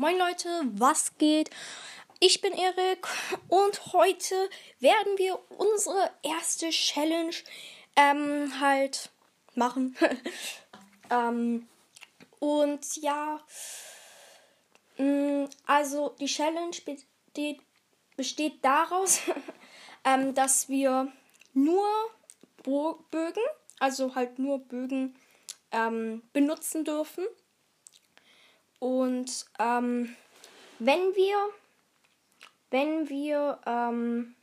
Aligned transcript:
Moin 0.00 0.16
Leute, 0.16 0.48
was 0.78 1.18
geht? 1.18 1.50
Ich 2.20 2.40
bin 2.40 2.54
Erik 2.54 3.06
und 3.48 3.92
heute 3.92 4.34
werden 4.78 5.18
wir 5.18 5.38
unsere 5.58 6.10
erste 6.22 6.70
Challenge 6.70 7.34
ähm, 7.96 8.50
halt 8.60 9.10
machen. 9.54 9.94
ähm, 11.10 11.68
und 12.38 12.96
ja, 12.96 13.40
mm, 14.96 15.44
also 15.66 16.16
die 16.18 16.24
Challenge 16.28 16.76
besteht, 16.86 17.60
besteht 18.16 18.64
daraus, 18.64 19.20
ähm, 20.04 20.34
dass 20.34 20.70
wir 20.70 21.12
nur 21.52 21.86
Bögen, 22.62 23.44
also 23.78 24.14
halt 24.14 24.38
nur 24.38 24.60
Bögen 24.60 25.14
ähm, 25.72 26.22
benutzen 26.32 26.86
dürfen. 26.86 27.26
Und 28.80 29.46
ähm, 29.58 30.16
wenn 30.80 31.14
wir, 31.14 31.36
wenn 32.70 33.08
wir, 33.08 33.60
ähm, 33.66 34.34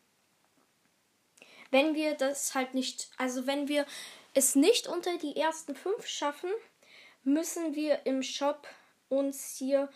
wenn 1.72 1.96
wir 1.96 2.16
das 2.16 2.56
halt 2.56 2.74
nicht, 2.74 3.10
also 3.18 3.46
wenn 3.48 3.68
wir 3.68 3.86
es 4.34 4.56
nicht 4.56 4.88
unter 4.88 5.18
die 5.18 5.36
ersten 5.36 5.76
fünf 5.76 6.06
schaffen, 6.06 6.52
müssen 7.24 7.76
wir 7.76 8.06
im 8.06 8.22
Shop 8.24 8.68
uns 9.10 9.58
hier 9.58 9.90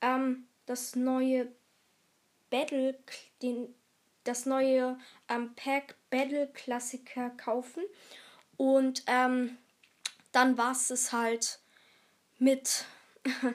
ähm, 0.00 0.48
das 0.66 0.96
neue 0.96 1.52
Battle, 2.48 2.98
den, 3.42 3.74
das 4.24 4.46
neue 4.46 4.98
ähm, 5.28 5.54
Pack 5.54 5.96
Battle 6.08 6.48
Klassiker 6.48 7.30
kaufen. 7.30 7.82
Und 8.56 9.02
ähm, 9.06 9.58
dann 10.32 10.56
war 10.56 10.72
es 10.72 11.12
halt 11.12 11.60
mit 12.38 12.86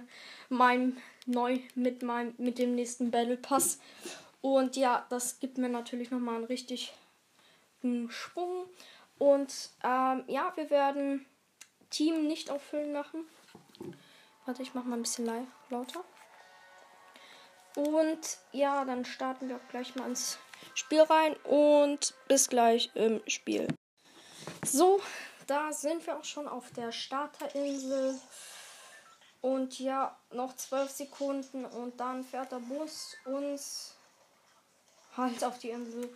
meinem 0.50 0.98
neu 1.26 1.60
mit 1.76 2.04
meinem 2.04 2.34
mit 2.38 2.58
dem 2.58 2.76
nächsten 2.76 3.12
Battle 3.12 3.38
Pass. 3.38 3.80
Und 4.42 4.76
ja, 4.76 5.06
das 5.10 5.40
gibt 5.40 5.58
mir 5.58 5.70
natürlich 5.70 6.12
nochmal 6.12 6.36
einen 6.36 6.46
richtig 6.46 6.94
Schwung. 7.82 8.66
Und 9.18 9.72
ähm, 9.84 10.24
ja, 10.28 10.54
wir 10.56 10.70
werden 10.70 11.26
Team 11.90 12.28
nicht 12.28 12.50
auffüllen 12.50 12.94
machen. 12.94 13.26
Warte, 14.46 14.62
ich 14.62 14.74
mache 14.74 14.88
mal 14.88 14.96
ein 14.96 15.02
bisschen 15.02 15.30
lauter. 15.70 16.04
Und 17.76 18.38
ja, 18.52 18.86
dann 18.86 19.06
starten 19.06 19.50
wir 19.50 19.58
auch 19.58 19.68
gleich 19.70 19.96
mal 19.96 20.08
ins 20.08 20.40
Spiel 20.74 21.02
rein 21.02 21.36
und 21.44 22.14
bis 22.28 22.50
gleich 22.50 22.90
im 22.96 23.22
Spiel. 23.28 23.68
So, 24.66 25.00
da 25.46 25.72
sind 25.72 26.06
wir 26.08 26.18
auch 26.18 26.24
schon 26.24 26.48
auf 26.48 26.72
der 26.72 26.92
Starterinsel. 26.92 28.20
Und 29.42 29.80
ja, 29.80 30.18
noch 30.32 30.56
zwölf 30.56 30.90
Sekunden 30.90 31.66
und 31.66 32.00
dann 32.00 32.24
fährt 32.24 32.52
der 32.52 32.58
Bus 32.58 33.16
uns 33.26 33.96
halt 35.16 35.44
auf 35.44 35.60
die 35.60 35.70
Insel. 35.70 36.10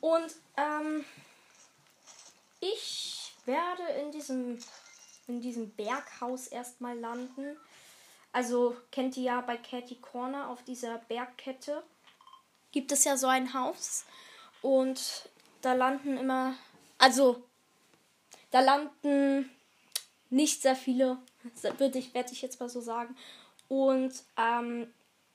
Und 0.00 0.34
ähm, 0.56 1.04
ich 2.60 3.34
werde 3.44 3.82
in 4.00 4.10
diesem, 4.10 4.58
in 5.28 5.40
diesem 5.40 5.70
Berghaus 5.70 6.48
erstmal 6.48 6.98
landen. 6.98 7.56
Also 8.32 8.76
kennt 8.90 9.16
ihr 9.16 9.24
ja 9.24 9.40
bei 9.40 9.56
Catty 9.56 9.96
Corner 9.96 10.48
auf 10.48 10.62
dieser 10.64 10.98
Bergkette 10.98 11.82
gibt 12.74 12.90
es 12.90 13.04
ja 13.04 13.16
so 13.16 13.28
ein 13.28 13.54
Haus 13.54 14.04
und 14.60 15.28
da 15.62 15.74
landen 15.74 16.18
immer, 16.18 16.56
also 16.98 17.40
da 18.50 18.58
landen 18.58 19.48
nicht 20.28 20.60
sehr 20.60 20.74
viele 20.74 21.18
würde 21.78 21.98
ich, 21.98 22.14
werde 22.14 22.32
ich 22.32 22.42
jetzt 22.42 22.60
mal 22.60 22.68
so 22.68 22.80
sagen. 22.80 23.16
Und 23.68 24.12
ähm, 24.36 24.86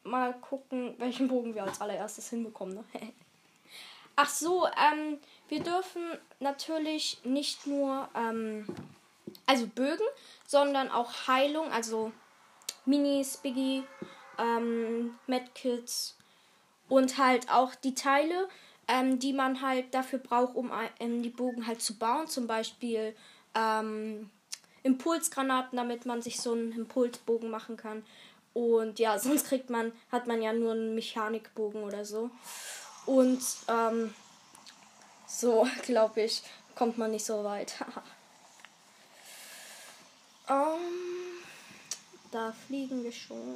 mal 0.03 0.33
gucken, 0.33 0.95
welchen 0.97 1.27
Bogen 1.27 1.55
wir 1.55 1.63
als 1.63 1.81
allererstes 1.81 2.29
hinbekommen. 2.29 2.75
Ne? 2.75 2.83
Ach 4.15 4.30
so, 4.30 4.67
ähm, 4.67 5.19
wir 5.47 5.61
dürfen 5.61 6.03
natürlich 6.39 7.20
nicht 7.23 7.67
nur 7.67 8.09
ähm, 8.15 8.65
also 9.45 9.67
Bögen, 9.67 10.05
sondern 10.45 10.92
auch 10.92 11.27
Heilung, 11.27 11.71
also 11.71 12.11
Minis, 12.86 13.37
Biggie, 13.37 13.83
ähm, 14.37 15.17
Medkits 15.27 16.17
und 16.87 17.17
halt 17.17 17.49
auch 17.52 17.76
die 17.76 17.93
Teile, 17.93 18.49
ähm, 18.87 19.20
die 19.20 19.33
man 19.33 19.61
halt 19.61 19.93
dafür 19.93 20.20
braucht, 20.20 20.55
um 20.55 20.71
ähm, 20.99 21.21
die 21.21 21.30
Bogen 21.30 21.67
halt 21.67 21.81
zu 21.81 21.97
bauen. 21.97 22.27
Zum 22.27 22.47
Beispiel 22.47 23.15
ähm, 23.55 24.30
Impulsgranaten, 24.83 25.77
damit 25.77 26.05
man 26.05 26.21
sich 26.21 26.39
so 26.39 26.53
einen 26.53 26.71
Impulsbogen 26.71 27.49
machen 27.49 27.77
kann. 27.77 28.03
Und 28.53 28.99
ja, 28.99 29.19
sonst 29.19 29.47
kriegt 29.47 29.69
man, 29.69 29.91
hat 30.11 30.27
man 30.27 30.41
ja 30.41 30.53
nur 30.53 30.73
einen 30.73 30.95
Mechanikbogen 30.95 31.83
oder 31.83 32.05
so. 32.05 32.29
Und 33.05 33.41
ähm, 33.67 34.13
so, 35.27 35.67
glaube 35.83 36.21
ich, 36.21 36.43
kommt 36.75 36.97
man 36.97 37.11
nicht 37.11 37.25
so 37.25 37.43
weit. 37.43 37.73
um, 40.47 40.55
ähm, 40.55 41.43
da 42.31 42.53
fliegen 42.67 43.03
wir 43.03 43.11
schon. 43.11 43.55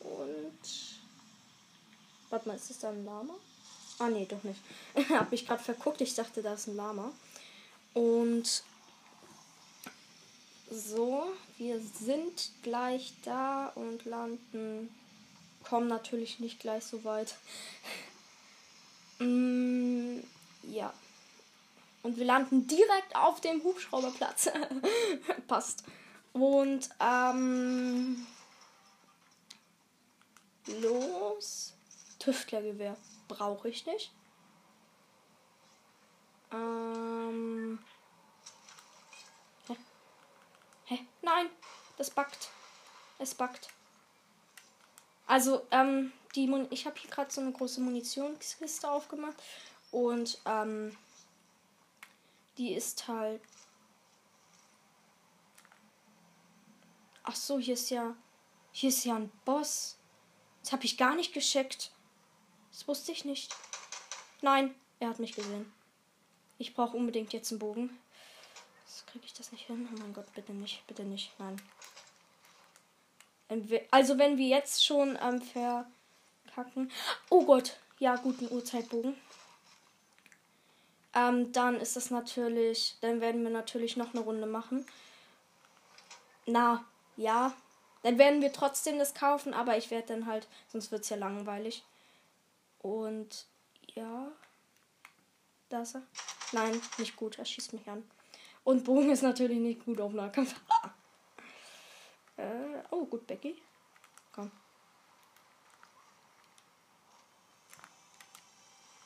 Und. 0.00 0.98
Warte 2.30 2.48
mal, 2.48 2.56
ist 2.56 2.68
das 2.68 2.78
da 2.80 2.90
ein 2.90 3.04
Lama? 3.04 3.34
Ah, 3.98 4.08
nee, 4.08 4.26
doch 4.26 4.42
nicht. 4.44 4.60
Hab 5.10 5.30
mich 5.30 5.46
gerade 5.46 5.62
verguckt. 5.62 6.00
Ich 6.02 6.14
dachte, 6.14 6.42
da 6.42 6.54
ist 6.54 6.68
ein 6.68 6.76
Lama. 6.76 7.10
Und 7.94 8.62
so, 10.70 11.24
wir 11.56 11.80
sind 11.80 12.50
gleich 12.62 13.14
da 13.24 13.68
und 13.74 14.04
landen. 14.04 14.94
Kommen 15.64 15.88
natürlich 15.88 16.40
nicht 16.40 16.60
gleich 16.60 16.84
so 16.84 17.04
weit. 17.04 17.34
mm, 19.18 20.20
ja. 20.62 20.92
Und 22.02 22.16
wir 22.16 22.24
landen 22.24 22.66
direkt 22.66 23.16
auf 23.16 23.40
dem 23.40 23.62
Hubschrauberplatz. 23.62 24.50
Passt. 25.48 25.84
Und 26.32 26.88
ähm, 27.00 28.26
los. 30.80 31.74
Tüftlergewehr 32.18 32.96
brauche 33.28 33.68
ich 33.68 33.86
nicht. 33.86 34.12
Ähm, 36.52 37.78
Hä? 40.88 41.06
Nein, 41.20 41.50
das 41.98 42.10
backt. 42.10 42.48
Es 43.18 43.34
backt. 43.34 43.68
Also, 45.26 45.66
ähm, 45.70 46.12
die 46.34 46.46
Mun 46.46 46.66
ich 46.70 46.86
habe 46.86 46.98
hier 46.98 47.10
gerade 47.10 47.30
so 47.30 47.42
eine 47.42 47.52
große 47.52 47.82
Munitionskiste 47.82 48.90
aufgemacht 48.90 49.36
und 49.90 50.40
ähm, 50.46 50.96
die 52.56 52.72
ist 52.72 53.06
halt. 53.06 53.42
Ach 57.22 57.36
so, 57.36 57.58
hier 57.58 57.74
ist 57.74 57.90
ja 57.90 58.16
hier 58.72 58.88
ist 58.88 59.04
ja 59.04 59.16
ein 59.16 59.30
Boss. 59.44 59.98
Das 60.62 60.72
habe 60.72 60.84
ich 60.84 60.96
gar 60.96 61.14
nicht 61.14 61.34
gescheckt. 61.34 61.92
Das 62.72 62.88
wusste 62.88 63.12
ich 63.12 63.26
nicht. 63.26 63.54
Nein, 64.40 64.74
er 65.00 65.10
hat 65.10 65.18
mich 65.18 65.34
gesehen. 65.34 65.70
Ich 66.56 66.74
brauche 66.74 66.96
unbedingt 66.96 67.34
jetzt 67.34 67.52
einen 67.52 67.58
Bogen 67.58 67.98
kriege 69.10 69.24
ich 69.26 69.34
das 69.34 69.52
nicht 69.52 69.66
hin? 69.66 69.88
Oh 69.92 69.98
mein 69.98 70.12
Gott, 70.12 70.32
bitte 70.34 70.52
nicht, 70.52 70.86
bitte 70.86 71.04
nicht, 71.04 71.32
nein. 71.38 71.60
Also 73.90 74.18
wenn 74.18 74.36
wir 74.36 74.48
jetzt 74.48 74.84
schon 74.84 75.18
ähm, 75.22 75.40
verkacken. 75.40 76.90
Oh 77.30 77.44
Gott, 77.44 77.78
ja, 77.98 78.16
guten 78.16 78.50
Uhrzeitbogen. 78.52 79.16
Ähm, 81.14 81.52
dann 81.52 81.76
ist 81.76 81.96
das 81.96 82.10
natürlich, 82.10 82.96
dann 83.00 83.20
werden 83.20 83.42
wir 83.42 83.50
natürlich 83.50 83.96
noch 83.96 84.12
eine 84.12 84.20
Runde 84.20 84.46
machen. 84.46 84.86
Na, 86.46 86.84
ja. 87.16 87.54
Dann 88.02 88.18
werden 88.18 88.42
wir 88.42 88.52
trotzdem 88.52 88.98
das 88.98 89.14
kaufen, 89.14 89.54
aber 89.54 89.76
ich 89.76 89.90
werde 89.90 90.08
dann 90.08 90.26
halt, 90.26 90.46
sonst 90.70 90.92
wird 90.92 91.02
es 91.02 91.08
ja 91.08 91.16
langweilig. 91.16 91.84
Und 92.80 93.46
ja. 93.94 94.30
Da 95.68 95.82
ist 95.82 95.96
er. 95.96 96.02
Nein, 96.52 96.80
nicht 96.98 97.16
gut, 97.16 97.38
er 97.38 97.44
schießt 97.44 97.72
mich 97.72 97.88
an. 97.88 98.08
Und 98.68 98.84
Bogen 98.84 99.08
ist 99.08 99.22
natürlich 99.22 99.58
nicht 99.58 99.82
gut 99.82 99.98
auf 99.98 100.12
Nahkampf. 100.12 100.54
äh, 102.36 102.82
oh, 102.90 103.06
gut, 103.06 103.26
Becky. 103.26 103.56
Komm. 104.30 104.52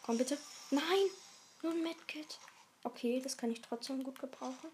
Komm 0.03 0.19
bitte. 0.19 0.37
Nein! 0.73 1.07
Nur 1.63 1.75
ein 1.75 1.83
Medkit. 1.85 2.41
Okay, 2.83 3.21
das 3.21 3.37
kann 3.37 3.53
ich 3.53 3.63
trotzdem 3.63 4.03
gut 4.03 4.19
gebrauchen. 4.19 4.69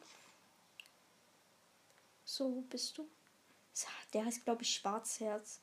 So, 2.24 2.64
bist 2.70 2.96
du? 2.96 3.06
Der 4.14 4.24
heißt, 4.24 4.44
glaube 4.44 4.62
ich, 4.62 4.74
Schwarzherz. 4.74 5.60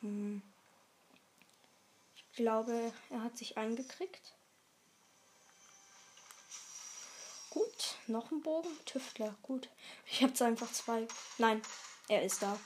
Hm. 0.00 0.42
Ich 2.16 2.32
glaube, 2.32 2.92
er 3.10 3.22
hat 3.22 3.38
sich 3.38 3.56
eingekriegt. 3.56 4.34
Gut, 7.52 7.96
noch 8.06 8.30
ein 8.30 8.40
Bogen. 8.40 8.70
Tüftler, 8.86 9.34
gut. 9.42 9.68
Ich 10.06 10.22
habe 10.22 10.32
einfach 10.42 10.72
zwei. 10.72 11.06
Nein, 11.36 11.60
er 12.08 12.22
ist 12.22 12.42
da. 12.42 12.58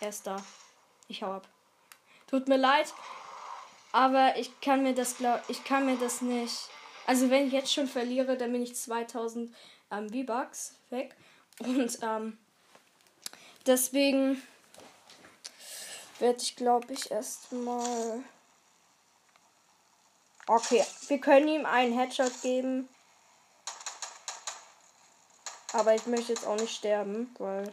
Er 0.00 0.08
ist 0.08 0.26
da. 0.26 0.44
Ich 1.06 1.22
hau 1.22 1.34
ab. 1.34 1.48
Tut 2.26 2.48
mir 2.48 2.56
leid. 2.56 2.92
Aber 3.92 4.36
ich 4.38 4.60
kann 4.60 4.82
mir 4.82 4.92
das 4.92 5.18
glaub, 5.18 5.40
ich 5.46 5.62
kann 5.62 5.86
mir 5.86 5.96
das 5.96 6.20
nicht. 6.20 6.68
Also 7.06 7.30
wenn 7.30 7.46
ich 7.46 7.52
jetzt 7.52 7.72
schon 7.72 7.86
verliere, 7.86 8.36
dann 8.36 8.50
bin 8.50 8.62
ich 8.62 8.74
2000 8.74 9.54
ähm, 9.92 10.10
V-Bucks 10.10 10.74
weg. 10.90 11.14
Und 11.60 11.96
ähm, 12.02 12.38
deswegen 13.66 14.42
werde 16.18 16.42
ich, 16.42 16.56
glaube 16.56 16.92
ich, 16.92 17.08
erstmal. 17.12 18.24
Okay, 20.48 20.84
wir 21.06 21.20
können 21.20 21.46
ihm 21.46 21.66
einen 21.66 21.96
Headshot 21.96 22.42
geben. 22.42 22.88
Aber 25.76 25.94
ich 25.94 26.06
möchte 26.06 26.32
jetzt 26.32 26.46
auch 26.46 26.56
nicht 26.56 26.74
sterben, 26.74 27.36
weil 27.38 27.70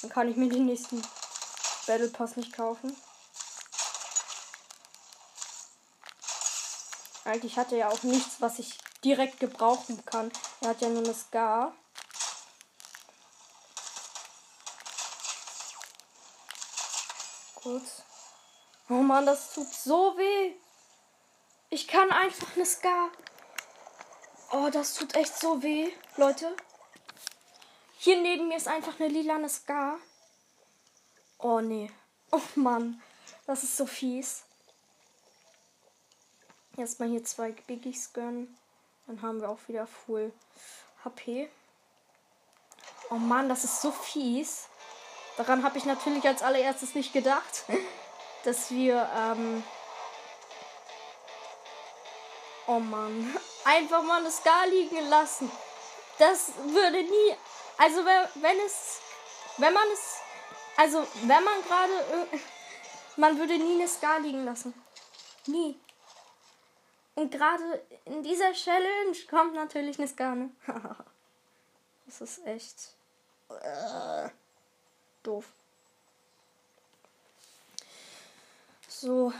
dann 0.00 0.10
kann 0.10 0.26
ich 0.30 0.36
mir 0.36 0.48
den 0.48 0.64
nächsten 0.64 1.02
Battle 1.86 2.08
Pass 2.08 2.36
nicht 2.36 2.54
kaufen. 2.54 2.96
Eigentlich 7.26 7.58
hat 7.58 7.70
er 7.72 7.78
ja 7.78 7.88
auch 7.90 8.02
nichts, 8.04 8.40
was 8.40 8.58
ich 8.58 8.78
direkt 9.04 9.38
gebrauchen 9.38 10.02
kann. 10.06 10.32
Er 10.62 10.70
hat 10.70 10.80
ja 10.80 10.88
nur 10.88 11.04
eine 11.04 11.12
Scar. 11.12 11.74
Gut. 17.62 17.84
Oh 18.88 18.94
Mann, 18.94 19.26
das 19.26 19.52
tut 19.52 19.68
so 19.68 20.16
weh. 20.16 20.54
Ich 21.68 21.86
kann 21.86 22.10
einfach 22.10 22.56
eine 22.56 22.64
Scar. 22.64 23.10
Oh, 24.52 24.70
das 24.72 24.94
tut 24.94 25.14
echt 25.16 25.38
so 25.38 25.62
weh, 25.62 25.92
Leute. 26.16 26.56
Hier 28.04 28.20
neben 28.20 28.48
mir 28.48 28.56
ist 28.56 28.66
einfach 28.66 28.98
eine 28.98 29.08
lilane 29.08 29.48
Scar. 29.48 29.96
Oh 31.38 31.60
nee. 31.60 31.88
Oh 32.32 32.40
Mann. 32.56 33.00
Das 33.46 33.62
ist 33.62 33.76
so 33.76 33.86
fies. 33.86 34.42
Erstmal 36.76 37.10
hier 37.10 37.22
zwei 37.22 37.52
Biggies 37.52 38.12
gönnen. 38.12 38.58
Dann 39.06 39.22
haben 39.22 39.40
wir 39.40 39.48
auch 39.48 39.60
wieder 39.68 39.86
Full 39.86 40.32
HP. 41.04 41.48
Oh 43.10 43.14
Mann, 43.14 43.48
das 43.48 43.62
ist 43.62 43.80
so 43.80 43.92
fies. 43.92 44.66
Daran 45.36 45.62
habe 45.62 45.78
ich 45.78 45.84
natürlich 45.84 46.24
als 46.24 46.42
allererstes 46.42 46.96
nicht 46.96 47.12
gedacht, 47.12 47.66
dass 48.44 48.72
wir, 48.72 49.08
ähm 49.16 49.62
Oh 52.66 52.80
Mann. 52.80 53.32
Einfach 53.64 54.02
mal 54.02 54.18
eine 54.18 54.32
Scar 54.32 54.66
liegen 54.66 55.08
lassen. 55.08 55.48
Das 56.18 56.48
würde 56.64 57.00
nie 57.04 57.36
also 57.78 58.04
wenn 58.04 58.58
es, 58.66 59.00
wenn 59.58 59.72
man 59.72 59.88
es, 59.92 60.18
also 60.76 61.06
wenn 61.22 61.44
man 61.44 61.62
gerade, 61.66 62.28
man 63.16 63.38
würde 63.38 63.58
nie 63.58 63.74
eine 63.74 63.88
Scar 63.88 64.20
liegen 64.20 64.44
lassen. 64.44 64.74
Nie. 65.46 65.78
Und 67.14 67.30
gerade 67.30 67.82
in 68.06 68.22
dieser 68.22 68.52
Challenge 68.52 69.16
kommt 69.28 69.54
natürlich 69.54 69.98
eine 69.98 70.08
Scar, 70.08 70.34
ne? 70.34 70.50
das 72.06 72.20
ist 72.20 72.46
echt 72.46 72.94
äh, 73.50 74.28
doof. 75.22 75.52
So, 78.88 79.32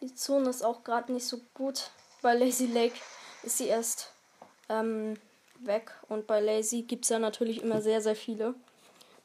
die 0.00 0.14
Zone 0.14 0.50
ist 0.50 0.62
auch 0.62 0.84
gerade 0.84 1.12
nicht 1.12 1.26
so 1.26 1.40
gut. 1.54 1.90
Bei 2.22 2.34
Lazy 2.34 2.66
Lake 2.66 2.98
ist 3.42 3.58
sie 3.58 3.66
erst 3.66 4.12
ähm, 4.68 5.18
weg. 5.66 5.92
Und 6.08 6.26
bei 6.26 6.40
Lazy 6.40 6.82
gibt 6.82 7.04
es 7.04 7.10
ja 7.10 7.18
natürlich 7.18 7.62
immer 7.62 7.80
sehr, 7.82 8.00
sehr 8.00 8.16
viele. 8.16 8.54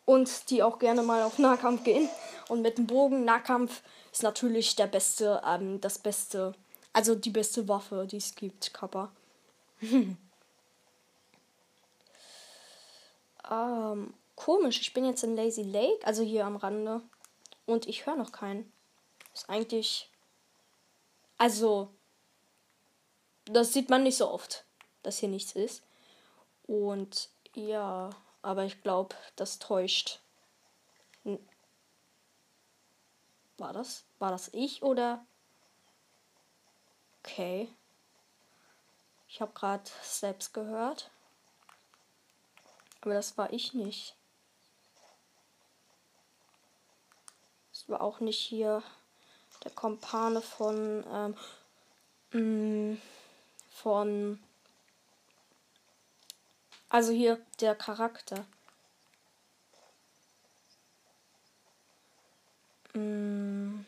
Und 0.06 0.50
die 0.50 0.62
auch 0.62 0.80
gerne 0.80 1.02
mal 1.02 1.24
auf 1.24 1.40
Nahkampf 1.40 1.84
gehen. 1.84 2.08
Und 2.48 2.62
mit 2.62 2.78
dem 2.78 2.88
Bogen 2.88 3.26
Nahkampf 3.26 3.82
ist 4.12 4.24
natürlich 4.24 4.76
der 4.76 4.88
beste, 4.88 5.42
ähm, 5.46 5.82
das 5.82 5.98
beste, 5.98 6.54
also 6.94 7.16
die 7.16 7.32
beste 7.32 7.68
Waffe, 7.68 8.08
die 8.10 8.18
es 8.18 8.36
gibt, 8.36 8.74
Kappa. 8.74 9.12
ähm, 13.52 14.14
komisch, 14.36 14.82
ich 14.82 14.94
bin 14.94 15.06
jetzt 15.06 15.24
in 15.24 15.36
Lazy 15.36 15.64
Lake, 15.64 16.06
also 16.06 16.24
hier 16.24 16.46
am 16.46 16.56
Rande. 16.56 17.02
Und 17.66 17.88
ich 17.88 18.06
höre 18.06 18.16
noch 18.16 18.32
keinen. 18.32 18.72
Ist 19.34 19.50
eigentlich. 19.50 20.10
Also. 21.38 21.90
Das 23.46 23.74
sieht 23.74 23.90
man 23.90 24.02
nicht 24.04 24.18
so 24.18 24.32
oft, 24.32 24.66
dass 25.04 25.20
hier 25.20 25.30
nichts 25.30 25.52
ist. 25.52 25.85
Und 26.68 27.30
ja, 27.54 28.10
aber 28.42 28.64
ich 28.66 28.82
glaube, 28.82 29.16
das 29.36 29.60
täuscht. 29.60 30.22
War 33.58 33.74
das? 33.74 34.04
War 34.20 34.32
das 34.32 34.50
ich 34.54 34.84
oder? 34.84 35.26
Okay. 37.20 37.70
Ich 39.28 39.42
habe 39.42 39.54
gerade 39.54 39.84
selbst 40.04 40.54
gehört. 40.54 41.12
Aber 43.02 43.14
das 43.14 43.38
war 43.38 43.54
ich 43.54 43.74
nicht. 43.74 44.16
Das 47.72 47.88
war 47.88 48.02
auch 48.02 48.20
nicht 48.20 48.40
hier 48.40 48.82
der 49.64 49.72
Kompane 49.72 50.42
von 50.42 51.36
ähm, 52.32 52.94
mm, 52.94 53.02
von 53.70 54.40
also 56.90 57.12
hier 57.12 57.40
der 57.60 57.76
Charakter. 57.76 58.46
Hm. 62.94 63.86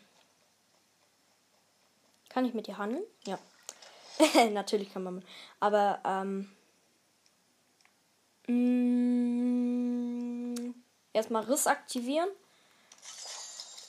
Kann 2.29 2.45
ich 2.45 2.53
mit 2.53 2.67
dir 2.67 2.77
handeln? 2.77 3.03
Ja. 3.25 3.39
Natürlich 4.51 4.93
kann 4.93 5.03
man. 5.03 5.23
Aber, 5.59 5.99
ähm. 6.05 6.51
Mh, 8.47 9.13
erstmal 11.13 11.43
Riss 11.43 11.67
aktivieren. 11.67 12.29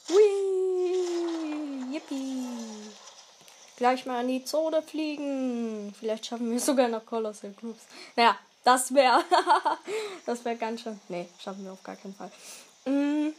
Whee! 0.08 1.94
Yippie! 1.94 2.46
Gleich 3.76 4.06
mal 4.06 4.22
in 4.22 4.28
die 4.28 4.44
Zone 4.44 4.82
fliegen. 4.82 5.94
Vielleicht 5.98 6.26
schaffen 6.26 6.50
wir 6.50 6.58
sogar 6.58 6.88
noch 6.88 7.06
Colossal 7.06 7.52
Groups. 7.52 7.86
Naja, 8.16 8.36
das 8.68 8.92
wäre. 8.92 9.24
das 10.26 10.44
wäre 10.44 10.56
ganz 10.56 10.82
schön. 10.82 11.00
Nee, 11.08 11.26
schaffen 11.42 11.64
wir 11.64 11.72
auf 11.72 11.82
gar 11.82 11.96
keinen 11.96 12.14
Fall. 12.14 12.30
Mm, 12.84 13.30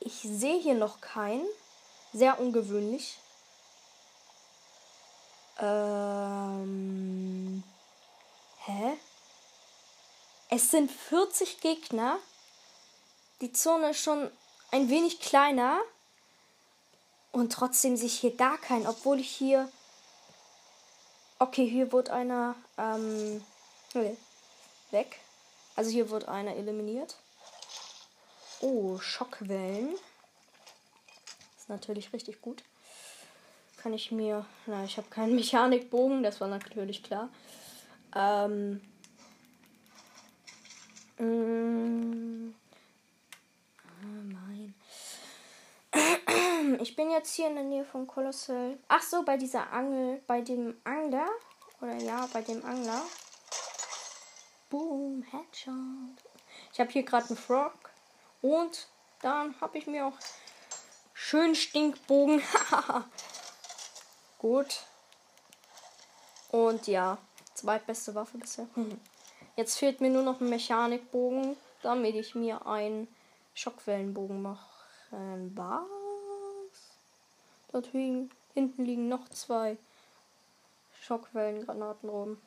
ich 0.00 0.20
sehe 0.20 0.60
hier 0.60 0.74
noch 0.74 1.00
keinen. 1.00 1.46
Sehr 2.12 2.38
ungewöhnlich. 2.38 3.16
Ähm. 5.58 6.52
Hä? 8.66 8.98
Es 10.50 10.70
sind 10.70 10.90
40 10.90 11.62
Gegner. 11.62 12.18
Die 13.40 13.54
Zone 13.54 13.90
ist 13.90 14.02
schon 14.02 14.30
ein 14.70 14.90
wenig 14.90 15.20
kleiner. 15.20 15.80
Und 17.32 17.54
trotzdem 17.54 17.96
sehe 17.96 18.08
ich 18.08 18.20
hier 18.20 18.36
gar 18.36 18.58
keinen, 18.58 18.86
obwohl 18.86 19.18
ich 19.18 19.30
hier. 19.30 19.72
Okay, 21.38 21.66
hier 21.66 21.90
wurde 21.90 22.12
einer 22.12 22.54
ähm, 22.76 23.42
Okay. 23.94 24.16
Weg. 24.90 25.20
Also 25.76 25.90
hier 25.90 26.10
wird 26.10 26.26
einer 26.26 26.56
eliminiert. 26.56 27.16
Oh, 28.60 28.98
Schockwellen. 28.98 29.94
Ist 31.56 31.68
natürlich 31.68 32.12
richtig 32.12 32.40
gut. 32.40 32.64
Kann 33.76 33.94
ich 33.94 34.10
mir. 34.10 34.46
Na, 34.66 34.84
ich 34.84 34.96
habe 34.96 35.08
keinen 35.10 35.34
Mechanikbogen, 35.36 36.24
das 36.24 36.40
war 36.40 36.48
natürlich 36.48 37.04
klar. 37.04 37.28
Ähm. 38.16 38.80
Mm, 41.18 42.52
mein. 44.02 44.74
Ich 46.80 46.96
bin 46.96 47.10
jetzt 47.12 47.32
hier 47.34 47.46
in 47.46 47.54
der 47.54 47.64
Nähe 47.64 47.84
von 47.84 48.08
Colossal. 48.08 48.76
Ach 48.88 49.02
so, 49.02 49.22
bei 49.22 49.36
dieser 49.36 49.72
Angel, 49.72 50.20
bei 50.26 50.40
dem 50.40 50.76
Angler. 50.82 51.28
Oder 51.80 51.94
ja, 51.96 52.28
bei 52.32 52.42
dem 52.42 52.64
Angler. 52.64 53.02
Boom, 54.74 55.22
Headshot. 55.30 56.18
Ich 56.72 56.80
habe 56.80 56.90
hier 56.90 57.04
gerade 57.04 57.28
einen 57.28 57.36
Frog. 57.36 57.92
Und 58.42 58.88
dann 59.22 59.54
habe 59.60 59.78
ich 59.78 59.86
mir 59.86 60.04
auch 60.04 60.18
schön 61.12 61.54
Stinkbogen. 61.54 62.42
Gut. 64.40 64.80
Und 66.50 66.88
ja, 66.88 67.18
zweitbeste 67.54 68.16
Waffe 68.16 68.36
bisher. 68.36 68.66
Jetzt 69.56 69.78
fehlt 69.78 70.00
mir 70.00 70.10
nur 70.10 70.24
noch 70.24 70.40
ein 70.40 70.48
Mechanikbogen, 70.48 71.56
damit 71.82 72.16
ich 72.16 72.34
mir 72.34 72.66
einen 72.66 73.06
Schockwellenbogen 73.54 74.42
mache. 74.42 74.66
Was? 75.54 75.86
Dort 77.70 77.86
hinten 77.86 78.84
liegen 78.84 79.06
noch 79.06 79.28
zwei 79.28 79.76
Schockwellengranaten 81.00 82.08
rum. 82.08 82.38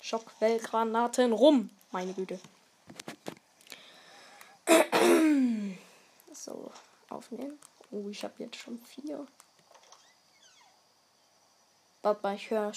Schockwellgranaten 0.00 1.32
rum. 1.32 1.70
Meine 1.90 2.12
Güte. 2.12 2.38
So, 6.32 6.70
aufnehmen. 7.08 7.58
Oh, 7.90 8.08
ich 8.08 8.22
habe 8.24 8.34
jetzt 8.38 8.56
schon 8.56 8.78
vier. 8.78 9.26
Mal, 12.02 12.34
ich 12.34 12.50
höre 12.50 12.72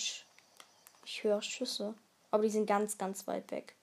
ich 1.06 1.24
höre 1.24 1.42
Schüsse. 1.42 1.94
Aber 2.32 2.44
die 2.44 2.50
sind 2.50 2.66
ganz, 2.66 2.98
ganz 2.98 3.28
weit 3.28 3.50
weg. 3.52 3.76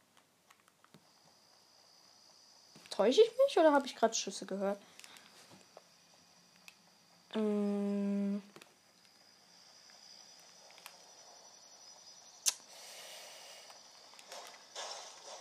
Täusche 2.90 3.22
ich 3.22 3.30
mich 3.46 3.58
oder 3.58 3.72
habe 3.72 3.86
ich 3.86 3.96
gerade 3.96 4.14
Schüsse 4.14 4.46
gehört? 4.46 4.80
Mm. 7.34 7.93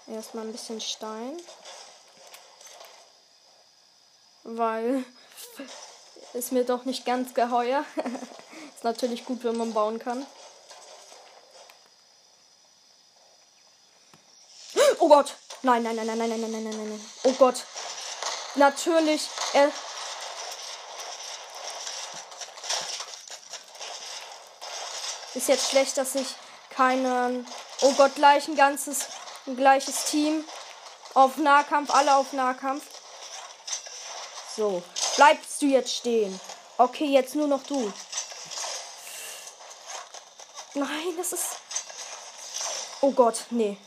Erstmal 0.07 0.45
ein 0.45 0.51
bisschen 0.51 0.81
Stein. 0.81 1.39
Weil 4.43 5.05
ist 6.33 6.51
mir 6.51 6.65
doch 6.65 6.85
nicht 6.85 7.05
ganz 7.05 7.33
geheuer. 7.33 7.85
ist 8.75 8.83
natürlich 8.83 9.25
gut, 9.25 9.43
wenn 9.43 9.57
man 9.57 9.73
bauen 9.73 9.99
kann. 9.99 10.25
Oh 14.99 15.07
Gott! 15.07 15.35
Nein, 15.63 15.83
nein, 15.83 15.95
nein, 15.95 16.05
nein, 16.07 16.17
nein, 16.17 16.29
nein, 16.29 16.39
nein, 16.39 16.51
nein, 16.51 16.63
nein, 16.63 16.89
nein. 16.89 17.05
Oh 17.23 17.31
Gott. 17.33 17.65
Natürlich. 18.55 19.29
Er. 19.53 19.71
Ist 25.33 25.47
jetzt 25.47 25.69
schlecht, 25.69 25.97
dass 25.97 26.15
ich 26.15 26.27
keinen. 26.69 27.47
Oh 27.81 27.91
Gott, 27.93 28.15
gleich 28.15 28.47
ein 28.47 28.55
ganzes, 28.55 29.07
ein 29.47 29.55
gleiches 29.55 30.05
Team. 30.05 30.43
Auf 31.13 31.37
Nahkampf, 31.37 31.93
alle 31.93 32.15
auf 32.15 32.33
Nahkampf. 32.33 32.83
So. 34.55 34.83
Bleibst 35.15 35.61
du 35.61 35.67
jetzt 35.67 35.93
stehen? 35.93 36.39
Okay, 36.77 37.05
jetzt 37.05 37.35
nur 37.35 37.47
noch 37.47 37.63
du. 37.63 37.91
Nein, 40.73 41.13
das 41.17 41.33
ist. 41.33 41.45
Oh 43.01 43.11
Gott, 43.11 43.45
nee. 43.51 43.77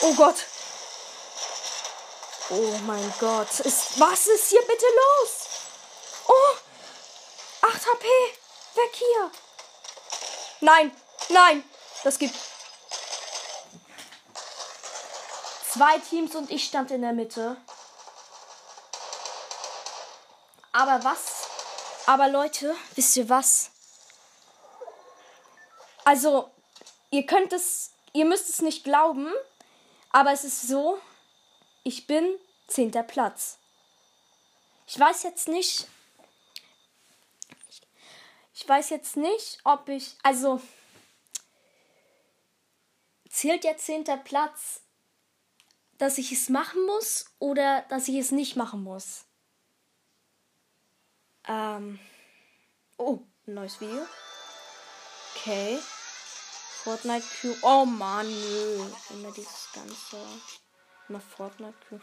Oh 0.00 0.14
Gott. 0.14 0.46
Oh 2.48 2.78
mein 2.86 3.12
Gott. 3.20 3.60
Ist, 3.60 4.00
was 4.00 4.26
ist 4.26 4.48
hier 4.48 4.62
bitte 4.62 4.86
los? 4.86 5.41
Oh. 7.82 7.90
8 7.90 7.94
HP. 7.94 8.06
Weg 8.74 8.94
hier. 8.94 9.30
Nein. 10.60 10.96
Nein. 11.28 11.64
Das 12.04 12.18
gibt. 12.18 12.34
Zwei 15.70 15.98
Teams 15.98 16.34
und 16.34 16.50
ich 16.50 16.64
stand 16.64 16.90
in 16.90 17.02
der 17.02 17.12
Mitte. 17.12 17.56
Aber 20.72 21.02
was? 21.04 21.48
Aber 22.06 22.28
Leute, 22.28 22.74
wisst 22.94 23.16
ihr 23.16 23.28
was? 23.28 23.70
Also, 26.04 26.50
ihr 27.10 27.26
könnt 27.26 27.52
es, 27.52 27.92
ihr 28.12 28.24
müsst 28.24 28.48
es 28.48 28.60
nicht 28.60 28.82
glauben, 28.82 29.32
aber 30.10 30.32
es 30.32 30.44
ist 30.44 30.66
so, 30.66 31.00
ich 31.84 32.06
bin 32.06 32.38
zehnter 32.66 33.02
Platz. 33.02 33.58
Ich 34.86 34.98
weiß 34.98 35.22
jetzt 35.22 35.48
nicht. 35.48 35.86
Ich 38.62 38.68
weiß 38.68 38.90
jetzt 38.90 39.16
nicht, 39.16 39.58
ob 39.64 39.88
ich. 39.88 40.14
Also. 40.22 40.62
Zählt 43.28 43.64
der 43.64 43.76
zehnter 43.76 44.16
Platz, 44.16 44.82
dass 45.98 46.16
ich 46.16 46.30
es 46.30 46.48
machen 46.48 46.86
muss 46.86 47.24
oder 47.40 47.82
dass 47.88 48.06
ich 48.06 48.14
es 48.14 48.30
nicht 48.30 48.54
machen 48.54 48.84
muss? 48.84 49.24
Ähm. 51.48 51.98
Oh, 52.98 53.18
ein 53.48 53.54
neues 53.54 53.80
Video. 53.80 54.06
Okay. 55.34 55.80
Fortnite 56.84 57.26
Q. 57.40 57.56
Oh 57.62 57.84
Mann, 57.84 58.28
nö. 58.28 58.86
Immer 59.10 59.32
dieses 59.32 59.70
ganze. 59.72 60.18
Immer 61.08 61.20
Fortnite 61.20 61.74
Q. 61.88 61.98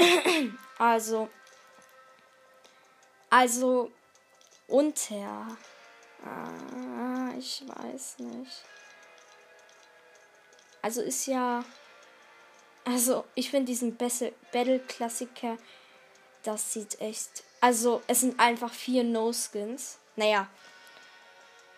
also. 0.78 1.30
Also. 3.30 3.92
Unter. 4.66 5.56
Ah, 6.24 7.32
ich 7.38 7.62
weiß 7.66 8.18
nicht. 8.18 8.64
Also 10.80 11.02
ist 11.02 11.26
ja. 11.26 11.64
Also, 12.84 13.24
ich 13.36 13.50
finde 13.50 13.66
diesen 13.66 13.96
Battle-Klassiker. 13.96 15.56
Das 16.42 16.72
sieht 16.72 17.00
echt. 17.00 17.44
Also, 17.60 18.02
es 18.08 18.20
sind 18.20 18.40
einfach 18.40 18.72
vier 18.72 19.04
No-Skins. 19.04 19.98
Naja, 20.16 20.48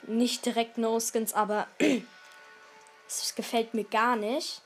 nicht 0.07 0.45
direkt 0.47 0.79
No 0.79 0.99
Skins, 0.99 1.35
aber 1.35 1.69
es 3.07 3.35
gefällt 3.35 3.75
mir 3.75 3.85
gar 3.85 4.17
nicht. 4.17 4.63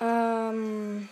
Ähm. 0.00 1.08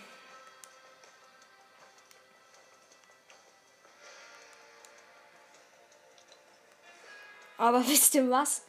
Aber 7.61 7.87
wisst 7.87 8.15
ihr 8.15 8.27
was? 8.31 8.63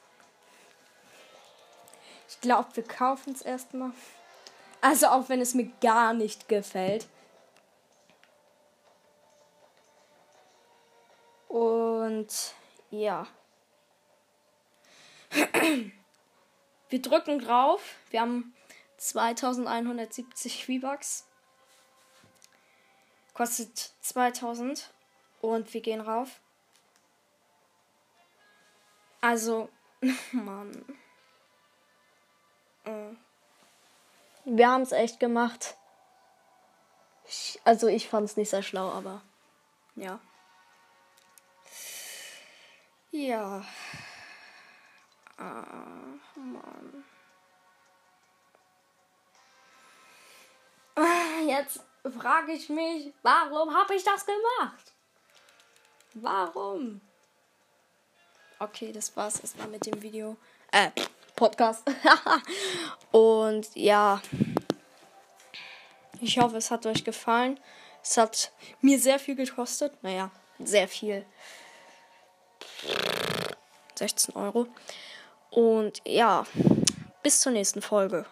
Ich 2.28 2.38
glaube, 2.42 2.68
wir 2.75 2.84
kaufen 2.84 3.32
es 3.32 3.40
erstmal. 3.40 3.92
Also 4.82 5.06
auch 5.06 5.30
wenn 5.30 5.40
es 5.40 5.54
mir 5.54 5.70
gar 5.80 6.12
nicht 6.12 6.46
gefällt. 6.49 7.06
Und 11.49 12.54
ja. 12.90 13.26
Wir 16.90 17.00
drücken 17.00 17.38
drauf. 17.38 17.80
Wir 18.11 18.20
haben 18.20 18.54
2170 18.99 20.66
V-Bucks. 20.66 21.26
Kostet 23.32 23.92
2000. 24.02 24.90
Und 25.40 25.72
wir 25.72 25.80
gehen 25.80 26.02
rauf. 26.02 26.40
Also, 29.22 29.70
Mann. 30.32 30.84
Äh. 32.84 33.14
Wir 34.44 34.68
haben 34.68 34.82
es 34.82 34.90
echt 34.90 35.20
gemacht. 35.20 35.76
Ich, 37.26 37.60
also 37.64 37.86
ich 37.86 38.08
fand 38.08 38.28
es 38.28 38.36
nicht 38.36 38.50
sehr 38.50 38.64
schlau, 38.64 38.90
aber 38.90 39.22
ja. 39.94 40.18
Ja. 43.12 43.64
Ah, 45.38 45.72
Mann. 46.34 47.04
Jetzt 51.46 51.84
frage 52.18 52.52
ich 52.52 52.68
mich, 52.68 53.12
warum 53.22 53.72
habe 53.72 53.94
ich 53.94 54.02
das 54.02 54.26
gemacht? 54.26 54.92
Warum? 56.14 57.00
Okay, 58.59 58.92
das 58.92 59.16
war's 59.16 59.40
erstmal 59.40 59.68
mit 59.68 59.87
dem 59.87 60.00
Video. 60.02 60.37
Äh, 60.71 60.90
Podcast. 61.35 61.82
Und 63.11 63.68
ja. 63.75 64.21
Ich 66.21 66.38
hoffe, 66.38 66.56
es 66.56 66.71
hat 66.71 66.87
euch 66.87 67.04
gefallen. 67.04 67.59
Es 68.02 68.16
hat 68.16 68.52
mir 68.80 68.99
sehr 68.99 69.18
viel 69.18 69.35
gekostet. 69.35 69.92
Naja, 70.02 70.30
sehr 70.59 70.88
viel. 70.88 71.25
16 73.94 74.35
Euro. 74.37 74.66
Und 75.50 76.00
ja, 76.06 76.47
bis 77.23 77.40
zur 77.40 77.52
nächsten 77.52 77.82
Folge. 77.82 78.26